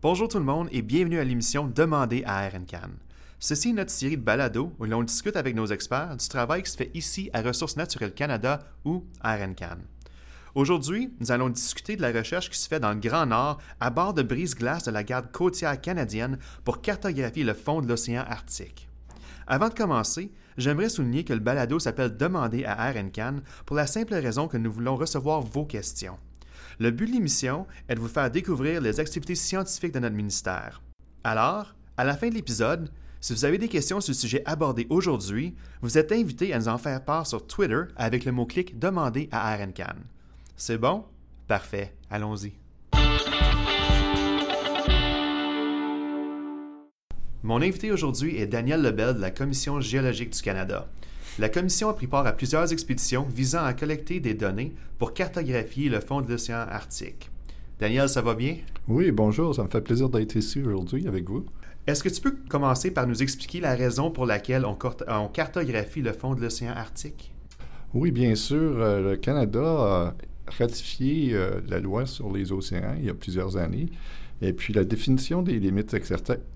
[0.00, 2.90] Bonjour tout le monde et bienvenue à l'émission Demandez à RNCAN.
[3.40, 6.70] Ceci est notre série de balados où l'on discute avec nos experts du travail qui
[6.70, 9.78] se fait ici à Ressources naturelles Canada ou RNCAN.
[10.54, 13.90] Aujourd'hui, nous allons discuter de la recherche qui se fait dans le Grand Nord à
[13.90, 18.88] bord de brise-glace de la garde côtière canadienne pour cartographier le fond de l'océan Arctique.
[19.48, 24.14] Avant de commencer, j'aimerais souligner que le balado s'appelle Demander à RNCAN pour la simple
[24.14, 26.18] raison que nous voulons recevoir vos questions.
[26.80, 30.80] Le but de l'émission est de vous faire découvrir les activités scientifiques de notre ministère.
[31.24, 32.88] Alors, à la fin de l'épisode,
[33.20, 36.68] si vous avez des questions sur le sujet abordé aujourd'hui, vous êtes invité à nous
[36.68, 39.96] en faire part sur Twitter avec le mot-clic Demander à RNCAN.
[40.56, 41.04] C'est bon?
[41.48, 42.52] Parfait, allons-y.
[47.42, 50.86] Mon invité aujourd'hui est Daniel Lebel de la Commission géologique du Canada.
[51.38, 55.88] La Commission a pris part à plusieurs expéditions visant à collecter des données pour cartographier
[55.88, 57.30] le fond de l'océan Arctique.
[57.78, 58.56] Daniel, ça va bien?
[58.88, 61.46] Oui, bonjour, ça me fait plaisir d'être ici aujourd'hui avec vous.
[61.86, 66.12] Est-ce que tu peux commencer par nous expliquer la raison pour laquelle on, cartographie le
[66.12, 67.32] fond de l'océan Arctique?
[67.94, 68.82] Oui, bien sûr.
[68.82, 70.14] Euh, le Canada a
[70.58, 73.86] ratifié euh, la loi sur les océans il y a plusieurs années.
[74.40, 75.94] Et puis la définition des limites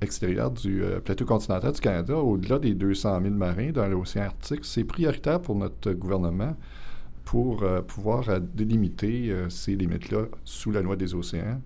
[0.01, 4.65] extérieures du euh, plateau continental du Canada, au-delà des 200 000 marins dans l'océan Arctique,
[4.65, 6.57] c'est prioritaire pour notre gouvernement
[7.25, 11.61] pour pouvoir délimiter ces limites-là sous la loi des océans.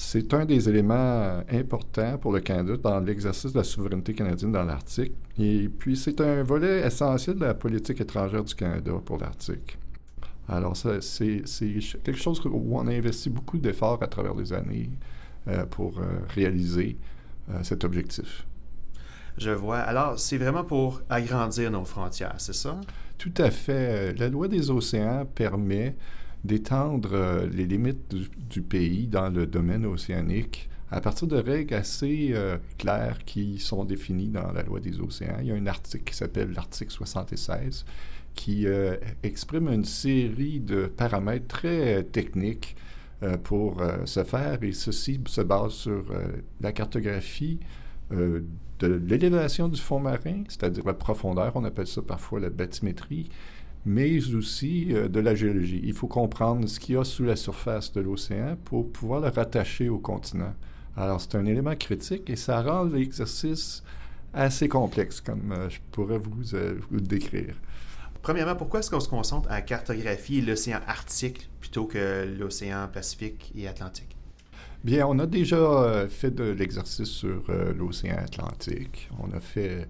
[0.00, 4.62] C'est un des éléments importants pour le Canada dans l'exercice de la souveraineté canadienne dans
[4.62, 5.12] l'Arctique.
[5.40, 9.76] Et puis, c'est un volet essentiel de la politique étrangère du Canada pour l'Arctique.
[10.46, 11.42] Alors, c'est
[12.04, 15.17] quelque chose où on a investi beaucoup d'efforts à travers les années euh,
[15.70, 16.04] pour euh,
[16.34, 16.96] réaliser
[17.50, 18.46] euh, cet objectif.
[19.36, 19.78] Je vois.
[19.78, 22.80] Alors, c'est vraiment pour agrandir nos frontières, c'est ça?
[23.18, 24.14] Tout à fait.
[24.18, 25.94] La loi des océans permet
[26.44, 28.14] d'étendre euh, les limites
[28.48, 33.84] du, pays dans le domaine océanique à partir de règles assez euh, claires qui sont
[33.84, 35.36] définies dans la loi des océans.
[35.40, 37.84] Il y a un article qui s'appelle l'article 76
[38.34, 42.76] qui euh, exprime une série de paramètres très techniques
[43.42, 46.04] pour ce faire et ceci se base sur
[46.60, 47.58] la cartographie
[48.78, 53.28] de l'élévation du fond marin, c'est-à-dire la profondeur, on appelle ça parfois la bathymétrie,
[53.84, 55.80] mais aussi euh, de la géologie.
[55.84, 59.28] Il faut comprendre ce qu'il y a sous la surface de l'océan pour pouvoir le
[59.28, 60.54] rattacher au continent.
[60.96, 63.82] Alors, c'est un élément critique et ça rend l'exercice
[64.34, 67.54] assez complexe, comme euh, je pourrais vous, euh, vous, le décrire.
[68.28, 73.66] Premièrement, pourquoi est-ce qu'on se concentre à cartographier l'océan Arctique plutôt que l'océan Pacifique et
[73.66, 74.18] Atlantique?
[74.84, 77.42] Bien, on a déjà fait de l'exercice sur
[77.74, 79.08] l'océan Atlantique.
[79.18, 79.88] On a fait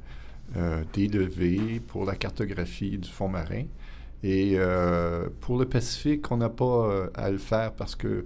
[0.92, 3.64] des levées pour la cartographie du fond marin.
[4.22, 8.24] Et euh, pour le Pacifique, on n'a pas euh, à le faire parce que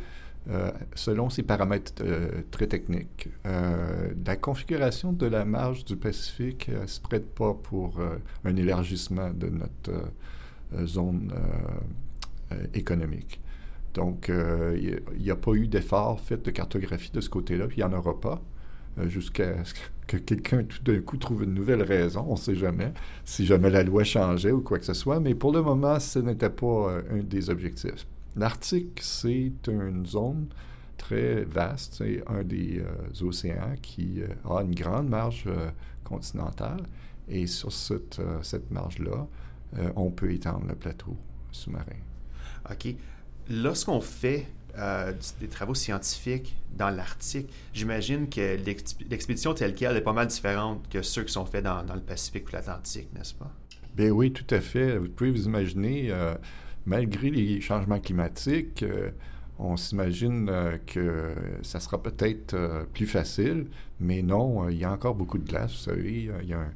[0.50, 2.02] euh, selon ces paramètres
[2.50, 8.00] très techniques, la configuration de la marge du Pacifique ne se prête pas pour
[8.44, 11.32] un élargissement de notre zone
[12.74, 13.40] économique.
[13.94, 17.86] Donc, il n'y a, pas eu d'effort fait de cartographie de ce côté-là, puis il
[17.86, 18.42] n'y en aura pas.
[18.98, 19.72] Euh, jusqu'à ce
[20.06, 22.92] que quelqu'un tout d'un coup trouve une nouvelle raison, on ne sait jamais,
[23.24, 26.18] si jamais la loi changeait ou quoi que ce soit, mais pour le moment, ce
[26.18, 28.06] n'était pas euh, un des objectifs.
[28.36, 30.46] L'Arctique, c'est une zone
[30.96, 35.48] très vaste, c'est un des euh, océans qui a une grande marge
[36.04, 36.82] continentale,
[37.28, 39.26] et sur cette, cette marge-là,
[39.96, 41.16] on peut étendre le plateau
[41.50, 42.00] sous-marin.
[42.70, 42.94] OK.
[43.48, 44.46] Lorsqu'on fait
[44.78, 48.56] euh, des travaux scientifiques dans l'Arctique, j'imagine que
[49.10, 52.48] l'expédition telle qu'elle est pas mal différente que ceux qui sont faits dans, le Pacifique
[52.48, 53.50] ou l'Atlantique, n'est-ce pas?
[53.94, 54.96] Bien oui, tout à fait.
[54.96, 56.34] Vous pouvez vous imaginer, euh,
[56.86, 59.10] malgré les changements climatiques, euh,
[59.58, 60.50] on s'imagine
[60.86, 63.66] que ça sera peut-être plus facile,
[64.00, 65.70] mais non, il y a encore beaucoup de glace.
[65.72, 66.66] Vous savez, il y a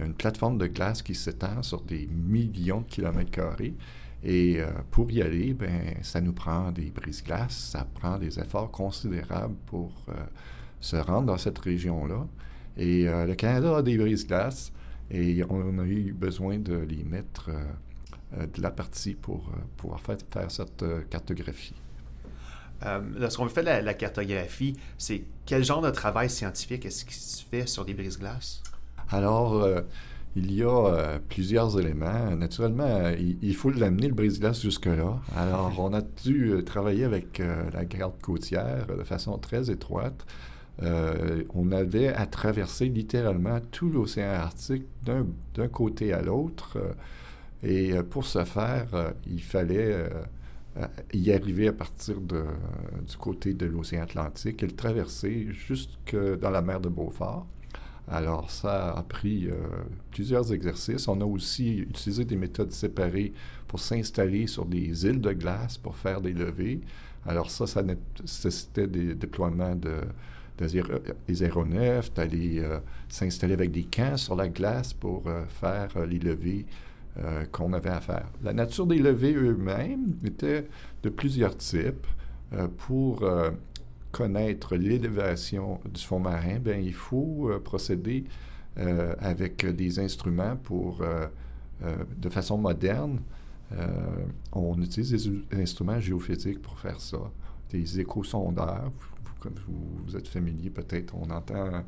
[0.00, 3.74] une plateforme de glace qui s'étend sur des millions de kilomètres carrés.
[4.22, 8.70] Et euh, pour y aller, ben, ça nous prend des brises-glaces, ça prend des efforts
[8.70, 10.12] considérables pour euh,
[10.80, 12.26] se rendre dans cette région-là.
[12.76, 14.72] Et euh, le Canada a des brises-glaces
[15.10, 17.50] et on a eu besoin de les mettre
[18.32, 21.74] de la partie pour pouvoir faire, faire cette cartographie.
[23.16, 27.66] lorsqu'on fait la, la cartographie, c'est quel genre de travail scientifique est-ce qui se fait
[27.66, 28.62] sur des brises-glaces?
[29.10, 29.66] Alors,
[30.36, 32.36] il y a euh, plusieurs éléments.
[32.36, 35.20] Naturellement, il, faut l'amener, le brise-glace, jusque-là.
[35.36, 40.24] Alors, on a dû euh, travailler avec euh, la garde côtière de façon très étroite.
[41.54, 46.78] on avait à traverser littéralement tout l'océan Arctique d'un côté à l'autre.
[47.62, 50.10] Et pour ce faire, il fallait
[51.12, 56.62] y arriver à partir du côté de l'océan Atlantique et le traverser jusque dans la
[56.62, 57.46] mer de Beaufort.
[58.10, 59.54] Alors, ça a pris euh,
[60.10, 61.06] plusieurs exercices.
[61.06, 63.32] On a aussi utilisé des méthodes séparées
[63.68, 66.80] pour s'installer sur des îles de glace pour faire des levées.
[67.24, 70.00] Alors, ça, ça nécessitait des déploiements de,
[70.58, 76.18] des aéronefs, d'aller euh, s'installer avec des camps sur la glace pour euh, faire les
[76.18, 76.66] levées
[77.52, 78.26] qu'on avait à faire.
[78.42, 80.66] La nature des levées eux-mêmes était
[81.02, 82.06] de plusieurs types.
[82.78, 83.24] pour
[84.10, 88.24] connaître l'élévation du fond marin, bien, il faut euh, procéder
[88.78, 91.26] euh, avec des instruments pour, euh,
[92.16, 93.20] de façon moderne,
[94.52, 97.18] on utilise des instruments géophysiques pour faire ça.
[97.70, 98.90] Des échosondeurs,
[99.38, 101.84] comme vous, êtes familier peut-être, on entend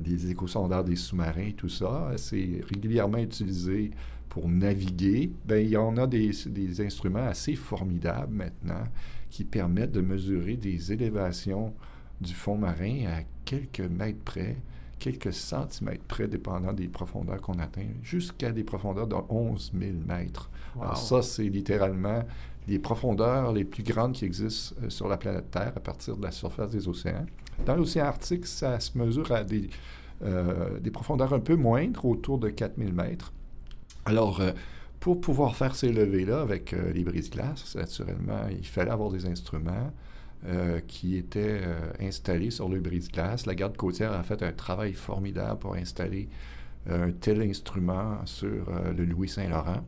[0.00, 2.12] des échosondeurs des sous-marins, tout ça.
[2.16, 3.90] C'est régulièrement utilisé
[4.34, 5.30] pour naviguer.
[5.44, 8.82] Bien, il y en a des, des instruments assez formidables maintenant
[9.30, 11.72] qui permettent de mesurer des élévations
[12.20, 14.56] du fond marin à quelques mètres près,
[14.98, 20.50] quelques centimètres près, dépendant des profondeurs qu'on atteint, jusqu'à des profondeurs de 11 000 mètres.
[20.80, 22.24] Alors ça, c'est littéralement
[22.66, 26.24] les profondeurs les plus grandes qui existent euh, sur la planète Terre à partir de
[26.24, 27.26] la surface des océans.
[27.66, 29.70] Dans l'océan Arctique, ça se mesure à des,
[30.24, 33.32] euh, des profondeurs un peu moindres, autour de 4000 mètres.
[34.06, 34.52] Alors, euh,
[35.04, 39.92] pour pouvoir faire ces levées-là avec euh, les brises-glaces, naturellement, il fallait avoir des instruments
[40.46, 43.44] euh, qui étaient euh, installés sur le brise-glace.
[43.44, 46.30] La garde côtière a fait un travail formidable pour installer
[46.88, 48.64] un tel instrument sur
[48.96, 49.84] le Louis-Saint-Laurent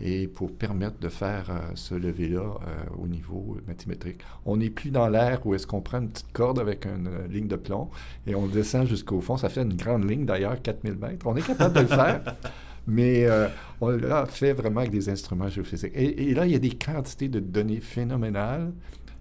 [0.00, 2.58] et pour permettre de faire ce lever-là
[2.96, 4.20] au niveau mathématique.
[4.44, 7.48] On n'est plus dans l'air où est-ce qu'on prend une petite corde avec une ligne
[7.48, 7.90] de plomb
[8.24, 9.36] et on descend jusqu'au fond.
[9.36, 11.26] Ça fait une grande ligne d'ailleurs, 4000 mètres.
[11.26, 12.36] On est capable de le faire.
[12.88, 13.48] Mais euh,
[13.82, 15.92] on l'a fait vraiment avec des instruments géophysiques.
[15.94, 18.72] Et, là, il y a des quantités de données phénoménales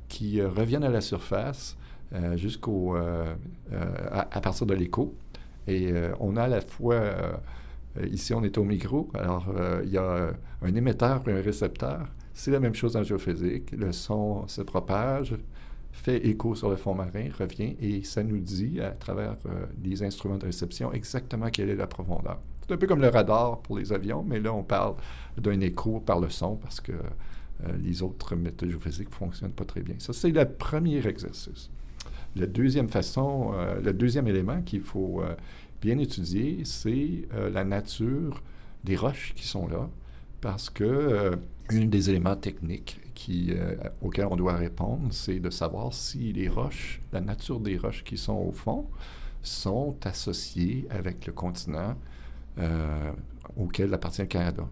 [0.08, 1.78] qui euh, reviennent à la surface
[2.14, 5.14] euh, jusqu'au à, partir de l'écho.
[5.68, 5.92] Et
[6.22, 7.02] on a à la fois
[8.10, 9.10] ici, on est au micro.
[9.14, 9.54] Alors,
[9.84, 10.32] il y a
[10.62, 12.08] un émetteur et un récepteur.
[12.34, 13.72] C'est la même chose en géophysique.
[13.74, 15.36] Le son se propage,
[15.92, 19.36] fait écho sur le fond marin, revient et ça nous dit à travers
[19.78, 22.40] des instruments de réception exactement quelle est la profondeur.
[22.68, 24.96] C'est un peu comme le radar pour les avions, mais là, on parle
[25.38, 29.64] d'un écho par le son parce que euh, les autres méthodes géophysiques ne fonctionnent pas
[29.64, 29.96] très bien.
[30.00, 31.70] Ça, c'est le premier exercice.
[32.36, 35.34] La deuxième façon, euh, le deuxième élément qu'il faut euh,
[35.82, 38.44] bien étudier, c'est la nature
[38.84, 39.90] des roches qui sont là,
[40.42, 41.38] parce que
[41.72, 43.54] un des éléments techniques qui,
[44.02, 48.18] auxquels on doit répondre, c'est de savoir si les roches, la nature des roches qui
[48.18, 48.86] sont au fond,
[49.42, 51.96] sont associées avec le continent
[52.60, 53.12] euh,
[53.56, 54.64] auquel appartient le Canada.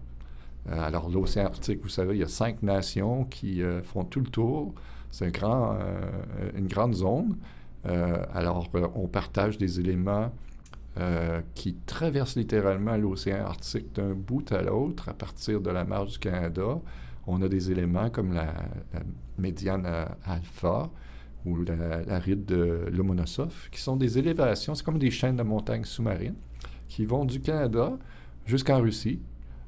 [0.68, 4.20] Euh, alors, l'océan Arctique, vous savez, il y a cinq nations qui euh, font tout
[4.20, 4.74] le tour.
[5.10, 5.78] C'est un grand,
[6.54, 7.36] une grande zone.
[7.84, 10.30] alors, on partage des éléments
[11.54, 16.18] qui traversent littéralement l'océan Arctique d'un bout à l'autre à partir de la marge du
[16.18, 16.80] Canada.
[17.26, 18.54] On a des éléments comme la,
[19.36, 19.86] médiane
[20.24, 20.90] alpha
[21.44, 25.42] ou la, la ride de Lomonosov, qui sont des élévations, c'est comme des chaînes de
[25.42, 26.36] montagnes sous-marines
[26.88, 27.92] qui vont du Canada
[28.44, 29.20] jusqu'en Russie.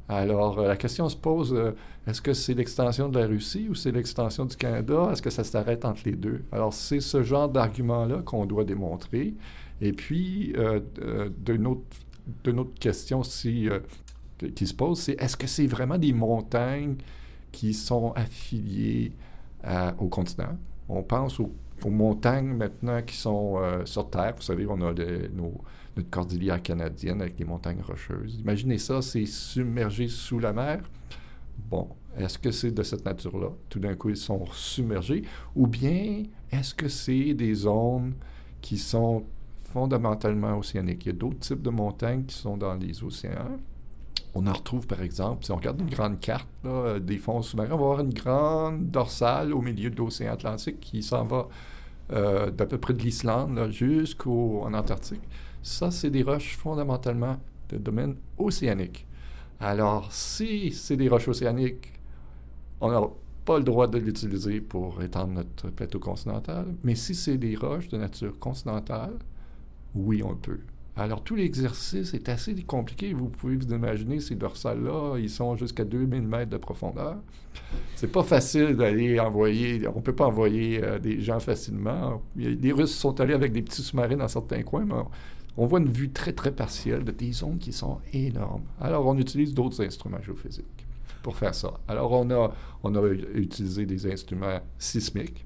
[0.08, 1.72] Alors, euh, la question se pose, euh,
[2.06, 5.10] est-ce que c'est l'extension de la Russie ou c'est l'extension du Canada?
[5.12, 6.44] Est-ce que ça s'arrête entre les deux?
[6.50, 9.34] Alors, c'est ce genre d'argument-là qu'on doit démontrer.
[9.80, 10.80] Et puis, euh,
[11.44, 13.68] d'une autre, question si,
[14.54, 16.96] qui se pose, c'est est-ce que c'est vraiment des montagnes
[17.52, 19.12] qui sont affiliées
[19.98, 20.58] au continent?
[20.88, 21.52] On pense aux,
[21.86, 24.34] montagnes maintenant qui sont sur Terre.
[24.36, 28.36] Vous savez, on a notre cordillère canadienne avec des montagnes rocheuses.
[28.40, 30.82] Imaginez ça, c'est submergé sous la mer.
[31.70, 33.50] Bon, est-ce que c'est de cette nature-là?
[33.68, 35.22] Tout d'un coup, ils sont submergés.
[35.54, 38.14] Ou bien, est-ce que c'est des zones
[38.60, 39.24] qui sont
[39.72, 41.06] fondamentalement océaniques?
[41.06, 43.58] Il y a d'autres types de montagnes qui sont dans les océans.
[44.34, 46.48] On en retrouve, par exemple, si on regarde une grande carte
[47.00, 51.02] des fonds sous-marins, on va avoir une grande dorsale au milieu de l'océan Atlantique qui
[51.02, 51.48] s'en va
[52.12, 55.22] euh, d'à peu près de l'Islande jusqu'en Antarctique.
[55.62, 57.36] Ça, c'est des roches fondamentalement
[57.68, 59.06] de domaine océanique.
[59.60, 61.92] Alors, si c'est des roches océaniques,
[62.80, 63.02] on n'a
[63.44, 66.66] pas le droit de l'utiliser pour étendre notre plateau continental.
[66.84, 69.14] Mais si c'est des roches de nature continentale,
[69.94, 70.60] oui, on peut.
[70.98, 73.12] Alors, tout l'exercice est assez compliqué.
[73.12, 77.18] Vous pouvez vous imaginer, ces dorsales-là, ils sont jusqu'à 2000 mètres de profondeur.
[77.94, 82.20] C'est pas facile d'aller envoyer, on peut pas envoyer euh, des gens facilement.
[82.34, 84.94] Les Russes sont allés avec des petits sous-marins dans certains coins, mais
[85.56, 88.64] on voit une vue très, très partielle de des zones qui sont énormes.
[88.80, 90.86] Alors, on utilise d'autres instruments géophysiques
[91.22, 91.74] pour faire ça.
[91.86, 92.52] Alors, on a,
[92.82, 95.44] on a utilisé des instruments sismiques.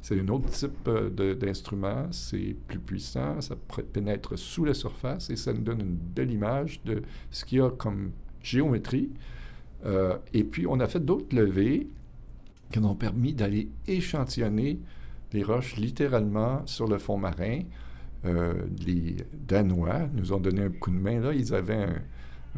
[0.00, 3.56] C'est un autre type euh, d'instrument, c'est plus puissant, ça
[3.92, 7.60] pénètre sous la surface et ça nous donne une belle image de ce qu'il y
[7.60, 8.12] a comme
[8.42, 9.10] géométrie.
[9.84, 11.88] Euh, et puis, on a fait d'autres levées
[12.72, 14.78] qui nous ont permis d'aller échantillonner
[15.32, 17.62] les roches littéralement sur le fond marin.
[18.24, 21.20] Euh, les Danois nous ont donné un coup de main.
[21.20, 21.88] Là, ils avaient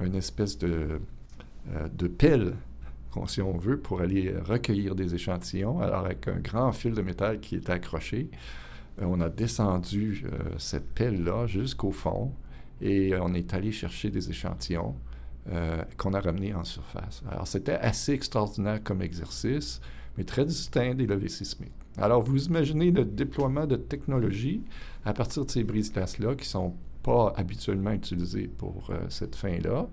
[0.03, 1.01] une espèce de,
[1.97, 2.55] de pelle,
[3.27, 5.81] si on veut, pour aller recueillir des échantillons.
[5.81, 8.31] Alors, avec un grand fil de métal qui était accroché,
[9.01, 10.25] euh, on a descendu
[10.59, 12.33] cette pelle-là jusqu'au fond
[12.81, 14.95] et on est allé chercher des échantillons
[15.97, 17.23] qu'on a ramenés en surface.
[17.31, 19.81] Alors, c'était assez extraordinaire comme exercice,
[20.17, 21.73] mais très distinct des levées sismiques.
[21.99, 24.63] Alors, vous imaginez le déploiement de technologies
[25.05, 29.89] à partir de ces brises-glaces-là qui ne sont pas habituellement utilisées pour euh, cette fin-là,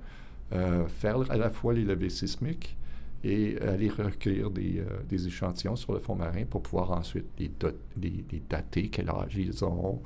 [0.54, 2.78] euh, faire à la fois les levées sismiques
[3.24, 7.52] et aller recueillir des, euh, échantillons sur le fond marin pour pouvoir ensuite les,
[8.50, 10.02] dater, quel âge ils ont,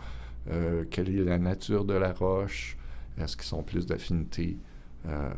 [0.89, 2.77] quelle est la nature de la roche,
[3.19, 4.57] est-ce qu'ils sont plus d'affinité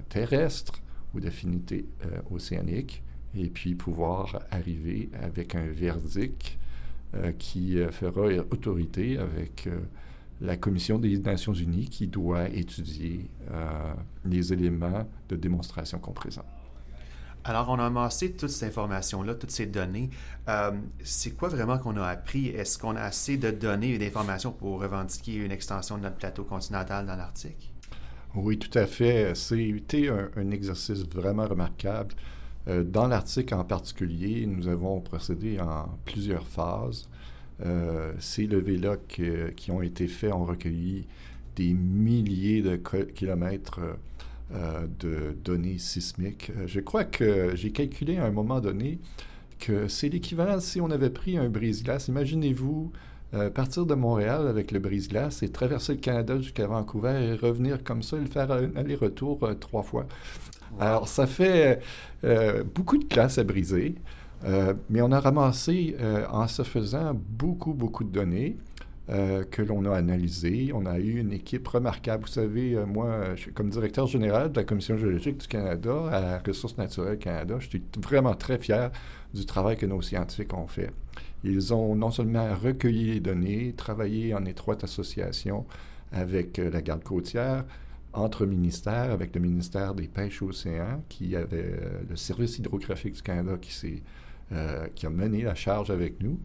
[0.08, 0.82] terrestre
[1.13, 1.86] ou d'affinité
[2.32, 3.03] océanique
[3.36, 6.58] et puis pouvoir arriver avec un verdict
[7.15, 9.82] euh, qui euh, fera autorité avec euh,
[10.42, 13.30] la Commission des Nations Unies qui doit étudier
[14.25, 16.62] les éléments de démonstration qu'on présente.
[17.43, 20.09] Alors, on a amassé toutes ces informations-là, toutes ces données.
[21.03, 22.47] c'est quoi vraiment qu'on a appris?
[22.47, 26.43] Est-ce qu'on a assez de données et d'informations pour revendiquer une extension de notre plateau
[26.43, 27.73] continental dans l'Arctique?
[28.35, 29.35] Oui, tout à fait.
[29.35, 32.15] C'était un exercice vraiment remarquable.
[32.67, 37.09] Euh, dans l'article en particulier, nous avons procédé en plusieurs phases.
[37.65, 41.05] Euh, ces levées-là qui ont été faits ont recueilli
[41.55, 43.93] des milliers de kilomètres euh,
[45.00, 46.51] de données sismiques.
[46.67, 49.00] Je crois que j'ai calculé à un moment donné
[49.60, 52.07] que c'est l'équivalent si on avait pris un brise-glace.
[52.07, 52.91] Imaginez-vous
[53.55, 58.03] partir de Montréal avec le brise-glace et traverser le Canada jusqu'à Vancouver et revenir comme
[58.03, 60.05] ça et le faire un aller-retour trois fois.
[60.79, 61.79] Alors, ça fait
[62.24, 63.95] euh, beaucoup de classes à briser,
[64.45, 68.57] euh, mais on a ramassé, euh, en se faisant, beaucoup, beaucoup de données.
[69.07, 70.72] Que l'on a analysées.
[70.74, 72.24] On a eu une équipe remarquable.
[72.24, 76.39] Vous savez, moi, je suis comme directeur général de la Commission géologique du Canada à
[76.39, 77.55] Ressources naturelles Canada.
[77.60, 78.91] Je suis vraiment très fier
[79.33, 80.91] du travail que nos scientifiques ont fait.
[81.43, 85.65] Ils ont non seulement recueilli les données, travaillé en étroite association
[86.13, 87.65] avec la garde côtière,
[88.13, 93.22] entre ministères, avec le ministère des Pêches océans, qui avait euh, le Service hydrographique du
[93.22, 94.03] Canada qui,
[94.51, 96.39] euh, a mené la charge avec nous,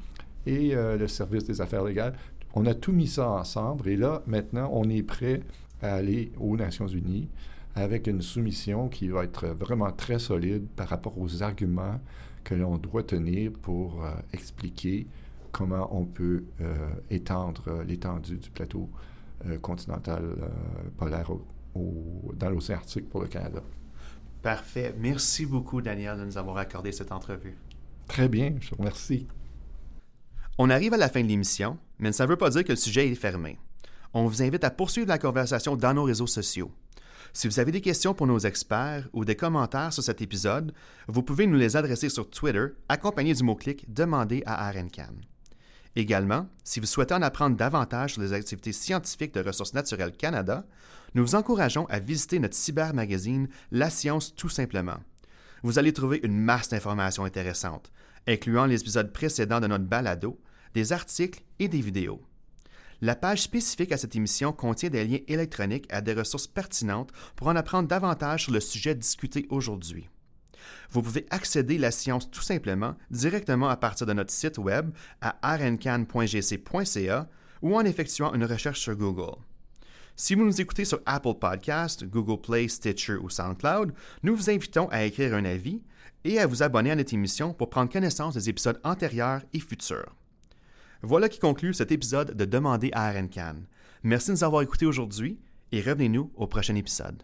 [0.46, 2.14] et euh, le Service des affaires légales.
[2.60, 5.42] On a tout mis ça ensemble, et là, maintenant, on est prêt
[5.80, 7.28] à aller aux Nations unies
[7.76, 12.00] avec une soumission qui va être vraiment très solide par rapport aux arguments
[12.42, 15.06] que l'on doit tenir pour expliquer
[15.52, 16.46] comment on peut
[17.10, 18.90] étendre l'étendue du plateau
[19.62, 20.24] continental
[20.96, 21.30] polaire
[21.76, 23.62] dans l'océan Arctique pour le Canada.
[24.42, 24.96] Parfait.
[24.98, 27.56] Merci beaucoup, Daniel, de nous avoir accordé cette entrevue.
[28.08, 29.28] Très bien, je vous remercie.
[30.60, 32.76] On arrive à la fin de l'émission, mais ça ne veut pas dire que le
[32.76, 33.60] sujet est fermé.
[34.12, 36.72] On vous invite à poursuivre la conversation dans nos réseaux sociaux.
[37.32, 40.74] Si vous avez des questions pour nos experts ou des commentaires sur cet épisode,
[41.06, 45.14] vous pouvez nous les adresser sur Twitter, accompagné du mot-clic Demandez à RNCAN.
[45.94, 50.66] Également, si vous souhaitez en apprendre davantage sur les activités scientifiques de Ressources naturelles Canada,
[51.14, 54.98] nous vous encourageons à visiter notre cyber-magazine La Science tout simplement.
[55.62, 57.92] Vous allez trouver une masse d'informations intéressantes,
[58.26, 60.40] incluant les épisodes précédents de notre balado,
[60.74, 62.22] des articles et des vidéos.
[63.00, 67.46] La page spécifique à cette émission contient des liens électroniques à des ressources pertinentes pour
[67.46, 70.08] en apprendre davantage sur le sujet discuté aujourd'hui.
[70.90, 74.90] Vous pouvez accéder à la science tout simplement directement à partir de notre site web
[75.20, 77.28] à rncan.gc.ca
[77.62, 79.36] ou en effectuant une recherche sur Google.
[80.16, 83.92] Si vous nous écoutez sur Apple Podcast, Google Play, Stitcher ou SoundCloud,
[84.24, 85.80] nous vous invitons à écrire un avis
[86.24, 90.12] et à vous abonner à notre émission pour prendre connaissance des épisodes antérieurs et futurs.
[91.02, 93.54] Voilà qui conclut cet épisode de Demander à RNCAN.
[94.02, 95.38] Merci de nous avoir écoutés aujourd'hui
[95.70, 97.22] et revenez-nous au prochain épisode.